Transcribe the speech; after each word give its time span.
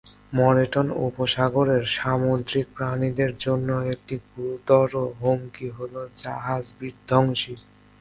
Moreton 0.33 0.87
উপসাগরের 1.07 1.83
সামুদ্রিক 1.95 2.65
প্রাণীদের 2.75 3.31
জন্য 3.37 3.69
একটি 3.93 4.15
গুরুতর 4.27 4.87
হুমকি 5.19 5.67
হল 5.69 5.93
জাহাজ-বিধ্বংসী। 6.15 7.53